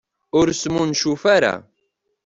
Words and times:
Ur 0.37 0.47
smuncuf 0.61 1.23
ara. 1.35 1.53